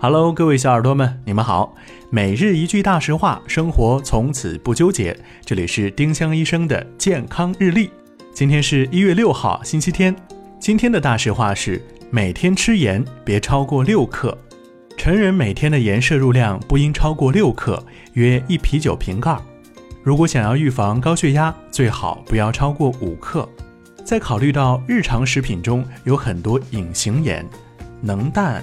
[0.00, 1.74] Hello，各位小耳朵们，你们好。
[2.08, 5.18] 每日一句大实话，生活从此不纠结。
[5.44, 7.90] 这里是丁香医生的健康日历。
[8.32, 10.14] 今天是一月六号，星期天。
[10.60, 14.38] 今天的大实话是：每天吃盐别超过六克。
[14.96, 19.36] 成人每天的盐摄入量不应超过六克，约一啤酒瓶盖。
[20.04, 23.48] 如果想要预防高血压，最好不要超过五克。
[24.04, 27.44] 再考虑到日常食品中有很多隐形盐，
[28.00, 28.62] 能淡